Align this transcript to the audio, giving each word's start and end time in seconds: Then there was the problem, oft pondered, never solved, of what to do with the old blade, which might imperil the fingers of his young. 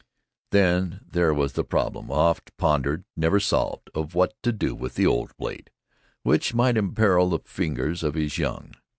Then 0.49 1.05
there 1.07 1.31
was 1.31 1.53
the 1.53 1.63
problem, 1.63 2.09
oft 2.09 2.57
pondered, 2.57 3.05
never 3.15 3.39
solved, 3.39 3.91
of 3.93 4.15
what 4.15 4.33
to 4.41 4.51
do 4.51 4.73
with 4.73 4.95
the 4.95 5.05
old 5.05 5.37
blade, 5.37 5.69
which 6.23 6.55
might 6.55 6.75
imperil 6.75 7.29
the 7.29 7.39
fingers 7.45 8.01
of 8.01 8.15
his 8.15 8.39
young. 8.39 8.73